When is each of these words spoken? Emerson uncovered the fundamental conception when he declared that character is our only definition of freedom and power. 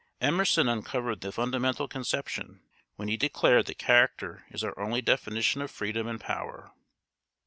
Emerson 0.19 0.67
uncovered 0.67 1.21
the 1.21 1.31
fundamental 1.31 1.87
conception 1.87 2.63
when 2.95 3.07
he 3.07 3.15
declared 3.15 3.67
that 3.67 3.77
character 3.77 4.47
is 4.49 4.63
our 4.63 4.73
only 4.79 4.99
definition 4.99 5.61
of 5.61 5.69
freedom 5.69 6.07
and 6.07 6.19
power. 6.19 6.71